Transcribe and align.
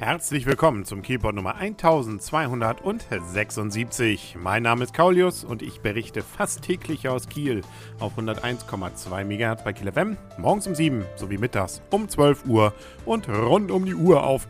Herzlich 0.00 0.46
willkommen 0.46 0.86
zum 0.86 1.02
Keyboard 1.02 1.34
Nummer 1.34 1.56
1276. 1.56 4.36
Mein 4.42 4.62
Name 4.62 4.84
ist 4.84 4.94
Kaulius 4.94 5.44
und 5.44 5.60
ich 5.60 5.82
berichte 5.82 6.22
fast 6.22 6.62
täglich 6.62 7.06
aus 7.06 7.28
Kiel 7.28 7.60
auf 7.98 8.16
101,2 8.16 9.24
MHz 9.24 9.62
bei 9.62 9.74
Kiel 9.74 9.92
FM, 9.92 10.16
morgens 10.38 10.66
um 10.66 10.74
7 10.74 11.04
sowie 11.16 11.36
mittags 11.36 11.82
um 11.90 12.08
12 12.08 12.46
Uhr 12.46 12.72
und 13.04 13.28
rund 13.28 13.70
um 13.70 13.84
die 13.84 13.94
Uhr 13.94 14.24
auf 14.24 14.48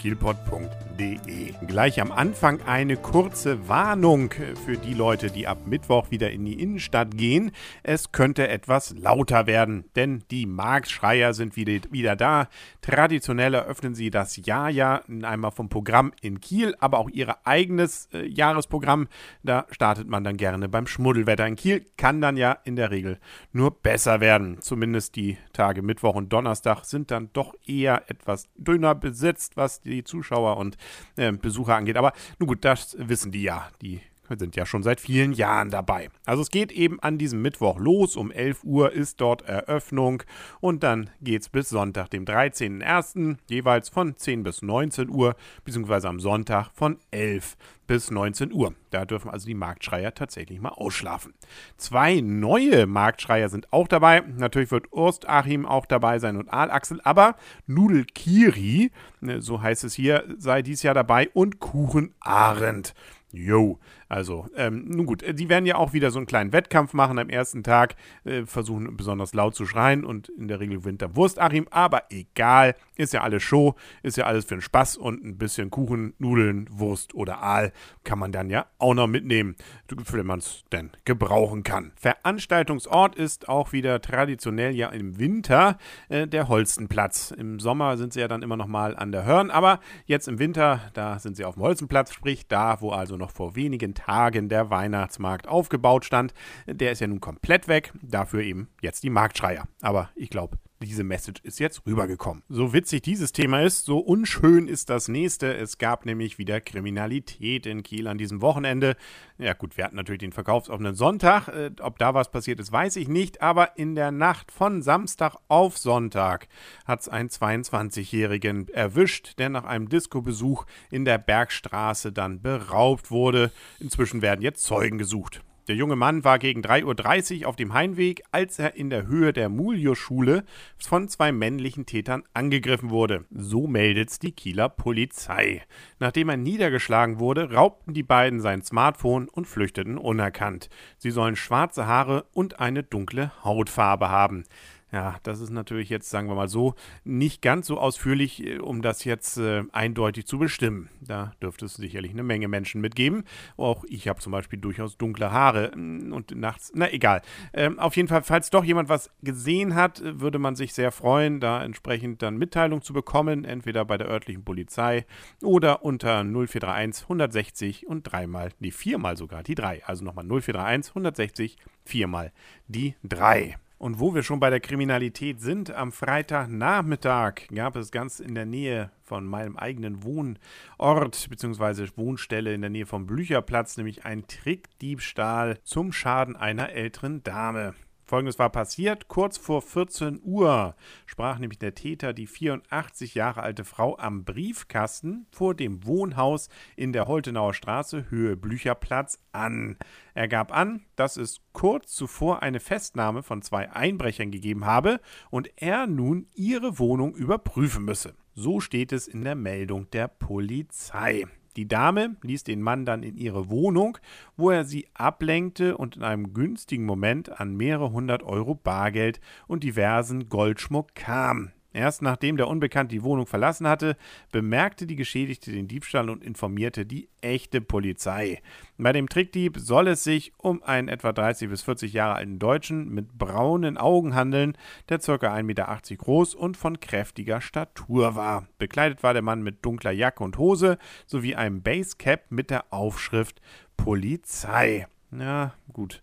kielpot.de. 1.01 1.55
Gleich 1.67 2.01
am 2.01 2.13
Anfang 2.13 2.61
eine 2.63 2.97
kurze 2.97 3.69
Warnung 3.69 4.33
für 4.65 4.77
die 4.77 4.95
Leute, 4.95 5.31
die 5.31 5.47
ab 5.47 5.67
Mittwoch 5.67 6.11
wieder 6.11 6.31
in 6.31 6.45
die 6.45 6.61
Innenstadt 6.61 7.17
gehen. 7.17 7.53
Es 7.83 8.13
könnte 8.13 8.49
etwas 8.49 8.95
lauter 8.97 9.47
werden, 9.47 9.85
denn 9.97 10.25
die 10.31 10.47
Marktschreier 10.47 11.33
sind 11.33 11.57
wieder, 11.57 11.91
wieder 11.91 12.17
da. 12.17 12.49
Traditionell 12.83 13.55
eröffnen 13.55 13.95
sie 13.95 14.11
das 14.11 14.37
Jahr 14.37 14.69
ja 14.69 15.03
einmal 15.23 15.53
vom 15.53 15.69
Programm 15.69 16.13
in 16.21 16.41
Kiel, 16.41 16.75
aber 16.81 16.99
auch 16.99 17.11
ihr 17.11 17.37
eigenes 17.45 18.09
äh, 18.13 18.27
Jahresprogramm. 18.27 19.09
Da 19.43 19.67
startet 19.71 20.09
man 20.09 20.25
dann 20.25 20.37
gerne 20.37 20.69
beim 20.69 20.87
Schmuddelwetter 20.87 21.47
in 21.47 21.57
Kiel. 21.57 21.87
Kann 21.97 22.21
dann 22.21 22.37
ja 22.37 22.59
in 22.65 22.77
der 22.77 22.91
Regel 22.91 23.19
nur 23.53 23.71
besser 23.71 24.21
werden. 24.21 24.61
Zumindest 24.61 25.17
die 25.17 25.39
Tage 25.53 25.83
Mittwoch 25.83 26.15
und 26.15 26.33
Donnerstag 26.33 26.85
sind 26.85 27.11
dann 27.11 27.31
doch 27.33 27.55
eher 27.67 28.11
etwas 28.11 28.49
dünner 28.57 28.95
besetzt, 28.95 29.57
was 29.57 29.81
die 29.81 30.05
Zuschauer 30.05 30.57
und 30.57 30.77
äh, 31.17 31.33
Besucher 31.33 31.75
angeht. 31.75 31.97
Aber 31.97 32.13
nun 32.39 32.47
gut, 32.47 32.65
das 32.65 32.97
wissen 32.99 33.33
die 33.33 33.43
ja, 33.43 33.69
die 33.81 34.01
wir 34.31 34.39
sind 34.39 34.57
ja 34.57 34.65
schon 34.65 34.83
seit 34.83 35.01
vielen 35.01 35.33
Jahren 35.33 35.71
dabei. 35.71 36.09
Also 36.25 36.43
es 36.43 36.51
geht 36.51 36.73
eben 36.73 37.01
an 37.01 37.19
diesem 37.19 37.43
Mittwoch 37.43 37.79
los. 37.79 38.17
Um 38.17 38.31
11 38.31 38.65
Uhr 38.65 38.93
ist 38.93 39.21
dort 39.21 39.43
Eröffnung 39.43 40.23
und 40.61 40.83
dann 40.83 41.11
geht 41.21 41.43
es 41.43 41.49
bis 41.49 41.69
Sonntag, 41.69 42.09
dem 42.11 42.25
13.01. 42.25 43.37
jeweils 43.49 43.89
von 43.89 44.17
10 44.17 44.45
bis 44.45 44.63
19 44.63 45.11
Uhr, 45.11 45.35
beziehungsweise 45.65 46.09
am 46.09 46.21
Sonntag 46.21 46.71
von 46.73 46.99
11 47.11 47.57
bis 47.91 48.09
19 48.13 48.53
Uhr. 48.53 48.73
Da 48.91 49.05
dürfen 49.05 49.31
also 49.31 49.49
die 49.49 49.55
Marktschreier 49.55 50.15
tatsächlich 50.15 50.61
mal 50.61 50.69
ausschlafen. 50.69 51.35
Zwei 51.77 52.21
neue 52.21 52.87
Marktschreier 52.87 53.49
sind 53.49 53.73
auch 53.73 53.89
dabei. 53.89 54.21
Natürlich 54.21 54.71
wird 54.71 54.93
Urst 54.93 55.29
Achim 55.29 55.67
auch 55.67 55.87
dabei 55.87 56.21
sein 56.21 56.37
und 56.37 56.53
Alaxel, 56.53 57.01
aber 57.03 57.35
Nudel 57.67 58.05
Kiri, 58.05 58.93
ne, 59.21 59.43
so 59.43 59.61
heißt 59.61 59.83
es 59.83 59.95
hier, 59.95 60.23
sei 60.39 60.63
dies 60.63 60.85
Jahr 60.85 60.95
dabei 60.95 61.31
und 61.31 61.59
Kuchen 61.59 62.15
Arendt. 62.21 62.95
Jo, 63.33 63.79
also, 64.09 64.49
ähm, 64.57 64.87
nun 64.89 65.07
gut, 65.07 65.25
die 65.39 65.49
werden 65.49 65.67
ja 65.67 65.77
auch 65.77 65.93
wieder 65.93 66.11
so 66.11 66.19
einen 66.19 66.27
kleinen 66.27 66.53
Wettkampf 66.53 66.95
machen 66.95 67.17
am 67.21 67.29
ersten 67.29 67.63
Tag, 67.63 67.95
äh, 68.25 68.45
versuchen 68.45 68.97
besonders 68.97 69.35
laut 69.35 69.55
zu 69.55 69.67
schreien 69.67 70.05
und 70.05 70.29
in 70.31 70.49
der 70.49 70.59
Regel 70.59 70.79
gewinnt 70.79 71.01
der 71.01 71.15
Wurst 71.15 71.39
Achim, 71.39 71.69
aber 71.71 72.03
egal, 72.11 72.75
ist 72.97 73.13
ja 73.13 73.21
alles 73.23 73.45
Show, 73.45 73.77
ist 74.03 74.17
ja 74.17 74.25
alles 74.25 74.47
für 74.47 74.57
den 74.57 74.63
Spaß 74.63 74.97
und 74.97 75.25
ein 75.25 75.39
bisschen 75.39 75.71
Kuchen, 75.71 76.15
Nudeln, 76.19 76.67
Wurst 76.73 77.15
oder 77.15 77.41
Aal 77.41 77.73
kann 78.03 78.19
man 78.19 78.33
dann 78.33 78.51
ja 78.51 78.67
auch 78.79 78.95
noch 78.95 79.07
mitnehmen, 79.07 79.55
wenn 79.89 80.27
man 80.27 80.41
es 80.41 80.65
denn 80.73 80.91
gebrauchen 81.05 81.63
kann. 81.63 81.93
Veranstaltungsort 81.95 83.15
ist 83.15 83.49
auch 83.49 83.73
wieder 83.73 84.01
traditionell 84.01 84.75
ja 84.75 84.89
im 84.89 85.21
Winter 85.21 85.79
äh, 86.09 86.27
der 86.27 86.49
Holstenplatz. 86.49 87.31
Im 87.31 87.61
Sommer 87.61 87.97
sind 87.97 88.13
sie 88.13 88.21
ja 88.21 88.27
dann 88.27 88.43
immer 88.43 88.57
noch 88.57 88.67
mal 88.67 88.97
an 88.97 89.13
der 89.13 89.25
Hörn, 89.25 89.53
aber 89.53 89.79
jetzt 90.07 90.27
im 90.27 90.41
Winter, 90.41 90.81
da 90.95 91.21
sind 91.21 91.37
sie 91.37 91.45
auf 91.45 91.55
dem 91.55 91.63
Holstenplatz, 91.63 92.13
sprich 92.13 92.49
da, 92.49 92.81
wo 92.81 92.91
also 92.91 93.20
noch 93.21 93.31
vor 93.31 93.55
wenigen 93.55 93.95
Tagen 93.95 94.49
der 94.49 94.71
Weihnachtsmarkt 94.71 95.47
aufgebaut 95.47 96.05
stand. 96.05 96.35
Der 96.67 96.91
ist 96.91 97.01
ja 97.01 97.07
nun 97.07 97.21
komplett 97.21 97.69
weg. 97.69 97.93
Dafür 98.03 98.41
eben 98.41 98.69
jetzt 98.83 99.05
die 99.05 99.11
Marktschreier. 99.11 99.69
Aber 99.81 100.11
ich 100.17 100.31
glaube, 100.31 100.59
diese 100.87 101.05
Message 101.05 101.43
ist 101.43 101.61
jetzt 101.61 101.87
rübergekommen. 101.87 102.43
So 102.49 102.73
witzig 102.73 103.03
dieses 103.03 103.33
Thema 103.33 103.63
ist, 103.63 103.85
so 103.85 103.99
unschön 103.99 104.67
ist 104.67 104.89
das 104.89 105.09
nächste. 105.09 105.55
Es 105.55 105.77
gab 105.77 106.07
nämlich 106.07 106.39
wieder 106.39 106.61
Kriminalität 106.61 107.67
in 107.67 107.83
Kiel 107.83 108.07
an 108.07 108.17
diesem 108.17 108.41
Wochenende. 108.41 108.97
Ja 109.37 109.53
gut, 109.53 109.77
wir 109.77 109.85
hatten 109.85 109.97
natürlich 109.97 110.21
den 110.21 110.33
verkaufsoffenen 110.33 110.95
Sonntag. 110.95 111.49
Äh, 111.49 111.73
ob 111.81 111.99
da 111.99 112.15
was 112.15 112.31
passiert 112.31 112.61
ist, 112.61 112.73
weiß 112.73 112.97
ich 112.97 113.09
nicht. 113.09 113.43
Aber 113.43 113.77
in 113.77 113.95
der 113.95 114.11
Nacht 114.11 114.51
von 114.51 114.81
Samstag 114.81 115.37
auf 115.49 115.77
Sonntag 115.77 116.49
hat 116.87 117.01
es 117.01 117.09
einen 117.09 117.29
22-Jährigen 117.29 118.69
erwischt, 118.69 119.39
der 119.39 119.51
nach 119.51 119.65
einem 119.65 119.91
Disco-Besuch 119.91 120.65
in 120.91 121.05
der 121.05 121.19
Bergstraße 121.19 122.11
dann 122.11 122.41
beraubt 122.41 123.11
wurde. 123.11 123.53
Inzwischen 123.81 124.23
werden 124.23 124.41
jetzt 124.41 124.65
Zeugen 124.65 124.97
gesucht. 124.97 125.43
Der 125.69 125.75
junge 125.75 125.97
Mann 125.97 126.25
war 126.25 126.39
gegen 126.39 126.63
3.30 126.63 127.43
Uhr 127.43 127.49
auf 127.49 127.57
dem 127.57 127.75
Heimweg, 127.75 128.23
als 128.33 128.59
er 128.59 128.75
in 128.75 128.91
der 128.91 129.07
Höhe 129.07 129.33
der 129.33 129.49
Muljo-Schule 129.49 130.45
von 130.79 131.09
zwei 131.09 131.33
männlichen 131.33 131.87
Tätern 131.87 132.25
angegriffen 132.35 132.91
wurde. 132.91 133.25
So 133.31 133.67
meldet's 133.67 134.19
die 134.19 134.33
Kieler 134.33 134.69
Polizei. 134.69 135.63
Nachdem 135.99 136.29
er 136.29 136.37
niedergeschlagen 136.37 137.19
wurde, 137.19 137.53
raubten 137.53 137.95
die 137.95 138.03
beiden 138.03 138.41
sein 138.41 138.63
Smartphone 138.63 139.29
und 139.29 139.47
flüchteten 139.47 139.99
unerkannt. 139.99 140.69
Sie 140.99 141.11
sollen 141.11 141.37
schwarze 141.37 141.87
Haare 141.87 142.27
und 142.33 142.61
eine 142.61 142.83
dunkle 142.83 143.33
Hautfarbe 143.45 144.09
haben. 144.09 144.45
Ja, 144.93 145.19
das 145.23 145.41
ist 145.41 145.51
natürlich 145.51 145.89
jetzt, 145.89 146.11
sagen 146.11 146.29
wir 146.29 146.35
mal 146.35 146.49
so, 146.49 146.75
nicht 147.05 147.43
ganz 147.43 147.69
so 147.69 147.79
ausführlich, 147.79 148.45
äh, 148.45 148.59
um 148.59 148.83
das 148.83 149.05
jetzt 149.05 149.39
äh, 149.39 149.63
eindeutig 149.71 150.27
zu 150.27 150.39
bestimmen. 150.39 150.89
Da 151.01 151.33
dürfte 151.41 151.67
es 151.67 151.75
sicherlich 151.75 152.11
eine 152.11 152.25
Menge 152.25 152.49
Menschen 152.49 152.81
mitgeben. 152.81 153.25
Auch 153.57 153.85
ich 153.89 154.09
habe 154.09 154.19
zum 154.21 154.33
Beispiel 154.33 154.59
durchaus 154.59 154.99
dunkle 154.99 155.31
Haare 155.31 155.71
mm, 155.77 156.13
und 156.13 156.35
nachts, 156.35 156.73
na 156.75 156.93
egal. 156.93 157.23
Ähm, 157.53 157.79
auf 157.79 157.97
jeden 157.97 158.09
Fall, 158.09 158.23
falls 158.25 158.51
doch 158.51 158.65
jemand 158.65 158.89
was 158.89 159.11
gesehen 159.23 159.77
hat, 159.77 160.03
würde 160.05 160.41
man 160.41 160.57
sich 160.57 160.75
sehr 160.75 160.91
freuen, 160.91 161.39
da 161.39 161.63
entsprechend 161.63 162.23
dann 162.23 162.37
Mitteilung 162.37 162.83
zu 162.83 162.93
bekommen, 162.93 163.45
entweder 163.45 163.85
bei 163.85 163.97
der 163.97 164.09
örtlichen 164.09 164.45
Polizei 164.45 165.07
oder 165.41 165.85
unter 165.85 166.25
0431 166.25 167.05
160 167.05 167.87
und 167.87 168.03
dreimal, 168.03 168.51
nee, 168.59 168.73
viermal 168.73 169.17
sogar 169.17 169.45
die 169.45 169.55
drei. 169.55 169.85
Also 169.85 170.05
nochmal 170.05 170.25
0431 170.25 170.91
160, 170.91 171.57
viermal 171.85 172.33
die 172.67 172.97
drei. 173.05 173.57
Und 173.81 173.99
wo 173.99 174.15
wir 174.15 174.23
schon 174.23 174.41
bei 174.41 174.51
der 174.51 174.61
Kriminalität 174.61 175.41
sind, 175.41 175.71
am 175.71 175.91
Freitagnachmittag 175.91 177.47
gab 177.51 177.77
es 177.77 177.91
ganz 177.91 178.21
in 178.21 178.35
der 178.35 178.45
Nähe 178.45 178.91
von 179.03 179.25
meinem 179.25 179.57
eigenen 179.57 180.03
Wohnort 180.03 181.31
bzw. 181.31 181.89
Wohnstelle 181.97 182.53
in 182.53 182.61
der 182.61 182.69
Nähe 182.69 182.85
vom 182.85 183.07
Blücherplatz 183.07 183.79
nämlich 183.79 184.05
einen 184.05 184.27
Trickdiebstahl 184.27 185.61
zum 185.63 185.93
Schaden 185.93 186.37
einer 186.37 186.69
älteren 186.73 187.23
Dame. 187.23 187.75
Folgendes 188.11 188.41
war 188.41 188.51
passiert. 188.51 189.07
Kurz 189.07 189.39
vor 189.39 189.63
14 189.63 190.21
Uhr 190.25 190.75
sprach 191.07 191.39
nämlich 191.39 191.61
der 191.61 191.77
Täter 191.77 192.13
die 192.13 192.27
84 192.27 193.15
Jahre 193.15 193.45
alte 193.45 193.63
Frau 193.63 193.97
am 193.99 194.25
Briefkasten 194.25 195.29
vor 195.31 195.55
dem 195.55 195.87
Wohnhaus 195.87 196.49
in 196.75 196.93
der 196.93 197.07
Holtenauer 197.07 197.55
Straße, 197.55 198.11
Höhe 198.11 198.37
Blücherplatz, 198.37 199.21
an. 199.31 199.77
Er 200.15 200.27
gab 200.27 200.53
an, 200.53 200.87
dass 200.97 201.17
es 201.17 201.41
kurz 201.53 201.93
zuvor 201.95 202.43
eine 202.43 202.59
Festnahme 202.59 203.23
von 203.23 203.43
zwei 203.43 203.71
Einbrechern 203.71 204.33
gegeben 204.33 204.67
habe 204.67 204.99
und 205.31 205.49
er 205.55 205.87
nun 205.87 206.27
ihre 206.35 206.81
Wohnung 206.81 207.15
überprüfen 207.15 207.85
müsse. 207.85 208.17
So 208.35 208.59
steht 208.59 208.91
es 208.91 209.07
in 209.07 209.23
der 209.23 209.37
Meldung 209.37 209.89
der 209.91 210.09
Polizei. 210.09 211.27
Die 211.57 211.67
Dame 211.67 212.17
ließ 212.23 212.45
den 212.45 212.63
Mann 212.63 212.87
dann 212.87 213.03
in 213.03 213.17
ihre 213.17 213.51
Wohnung, 213.51 213.99
wo 214.37 214.51
er 214.51 214.65
sie 214.65 214.87
ablenkte 214.95 215.77
und 215.77 215.97
in 215.97 216.05
einem 216.05 216.33
günstigen 216.33 216.85
Moment 216.85 217.41
an 217.41 217.57
mehrere 217.57 217.93
hundert 217.93 218.23
Euro 218.23 218.55
Bargeld 218.55 219.21
und 219.47 219.65
diversen 219.65 220.29
Goldschmuck 220.29 220.95
kam. 220.95 221.53
Erst 221.73 222.03
nachdem 222.03 222.37
der 222.37 222.49
Unbekannte 222.49 222.95
die 222.95 223.03
Wohnung 223.05 223.27
verlassen 223.27 223.69
hatte, 223.69 223.97
bemerkte 224.33 224.87
die 224.87 224.97
Geschädigte 224.97 225.53
den 225.53 225.69
Diebstahl 225.69 226.11
und 226.11 226.25
informierte 226.25 226.85
die 226.85 227.09
echte 227.21 227.61
Polizei. 227.61 228.43
Bei 228.77 228.93
dem 228.93 229.09
Trickdieb 229.09 229.57
soll 229.57 229.87
es 229.89 230.03
sich 230.03 230.33
um 230.37 230.63
einen 230.65 230.89
etwa 230.89 231.13
30 231.13 231.49
bis 231.49 231.63
40 231.63 231.93
Jahre 231.93 232.17
alten 232.17 232.41
Deutschen 232.41 232.89
mit 232.89 233.17
braunen 233.17 233.77
Augen 233.77 234.15
handeln, 234.17 234.57
der 234.89 234.99
ca. 234.99 235.13
1,80 235.13 235.43
Meter 235.45 235.81
groß 235.97 236.35
und 236.35 236.57
von 236.57 236.81
kräftiger 236.81 237.41
Statur 237.41 238.17
war. 238.17 238.49
Bekleidet 238.59 239.03
war 239.05 239.13
der 239.13 239.23
Mann 239.23 239.43
mit 239.43 239.65
dunkler 239.65 239.93
Jacke 239.93 240.25
und 240.25 240.39
Hose 240.39 240.77
sowie 241.07 241.37
einem 241.37 241.63
Basecap 241.63 242.31
mit 242.31 242.51
der 242.51 242.73
Aufschrift 242.73 243.41
Polizei. 243.77 244.87
Ja, 245.13 245.55
gut. 245.73 246.03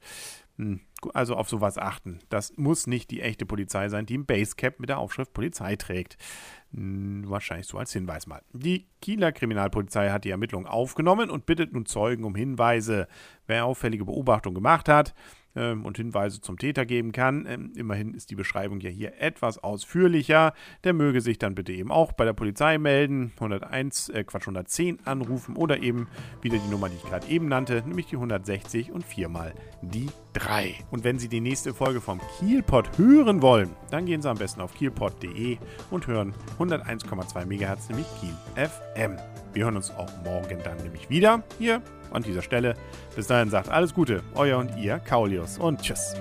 Hm, 0.58 0.81
also 1.14 1.36
auf 1.36 1.50
sowas 1.50 1.78
achten. 1.78 2.20
Das 2.30 2.56
muss 2.58 2.88
nicht 2.88 3.12
die 3.12 3.22
echte 3.22 3.46
Polizei 3.46 3.90
sein, 3.90 4.06
die 4.06 4.16
im 4.16 4.26
Basecap 4.26 4.80
mit 4.80 4.90
der 4.90 5.00
Aufschrift 5.00 5.34
Polizei 5.34 5.76
trägt. 5.76 6.18
Hm, 6.74 7.30
wahrscheinlich 7.30 7.68
so 7.68 7.78
als 7.78 7.94
Hinweis 7.94 8.28
mal. 8.28 8.42
Die 8.54 8.88
Kieler 9.02 9.32
Kriminalpolizei 9.32 10.10
hat 10.10 10.26
die 10.26 10.32
Ermittlungen 10.32 10.68
aufgenommen 10.68 11.30
und 11.30 11.46
bittet 11.46 11.74
nun 11.74 11.86
Zeugen 11.86 12.24
um 12.24 12.36
Hinweise. 12.36 13.08
Wer 13.46 13.66
auffällige 13.66 14.06
Beobachtungen 14.06 14.56
gemacht 14.56 14.90
hat, 14.90 15.14
ähm, 15.58 15.86
und 15.86 15.98
Hinweise 15.98 16.40
zum 16.40 16.58
Täter 16.58 16.86
geben 16.86 17.12
kann. 17.12 17.46
Ähm, 17.48 17.74
immerhin 17.76 18.14
ist 18.14 18.30
die 18.30 18.36
Beschreibung 18.36 18.80
ja 18.80 18.90
hier 18.90 19.20
etwas 19.20 19.58
ausführlicher. 19.58 20.54
Der 20.84 20.94
möge 20.94 21.20
sich 21.22 21.40
dann 21.40 21.56
bitte 21.56 21.74
eben 21.74 21.92
auch 21.92 22.12
bei 22.14 22.26
der 22.26 22.34
Polizei 22.34 22.78
melden, 22.78 23.32
101, 23.36 24.10
äh, 24.10 24.24
Quatsch, 24.24 24.44
110 24.44 25.00
anrufen 25.06 25.56
oder 25.56 25.82
eben 25.82 26.08
wieder 26.42 26.58
die 26.60 26.70
Nummer, 26.70 26.90
die 26.90 26.96
ich 26.96 27.04
gerade 27.04 27.28
eben 27.28 27.48
nannte, 27.48 27.84
nämlich 27.86 28.06
die 28.06 28.16
160 28.16 28.92
und 28.92 29.04
viermal 29.04 29.54
die 29.82 30.08
3. 30.38 30.75
Und 30.92 31.04
wenn 31.04 31.19
Sie 31.19 31.28
die 31.28 31.42
nächste 31.42 31.74
Folge 31.74 32.01
vom 32.01 32.19
Kielpot 32.38 32.98
hören 32.98 33.42
wollen, 33.42 33.75
dann 33.89 34.06
gehen 34.06 34.22
Sie 34.22 34.30
am 34.30 34.38
besten 34.38 34.62
auf 34.62 34.74
kielpot.de 34.74 35.57
und 35.92 36.07
hören 36.07 36.34
101,2 36.60 37.45
MHz, 37.45 37.89
nämlich 37.89 38.07
Kiel 38.19 38.36
FM. 38.56 39.18
Wir 39.54 39.66
hören 39.66 39.75
uns 39.75 39.92
auch 39.92 40.10
morgen 40.24 40.60
dann 40.63 40.78
nämlich 40.78 41.10
wieder 41.10 41.44
hier 41.57 41.81
an 42.12 42.24
dieser 42.24 42.42
Stelle. 42.42 42.75
Bis 43.16 43.28
dahin 43.28 43.50
sagt 43.50 43.69
alles 43.69 43.94
Gute, 43.94 44.24
euer 44.36 44.60
und 44.60 44.78
ihr 44.78 45.00
Kaulius 45.00 45.57
und 45.57 45.81
tschüss. 45.81 46.13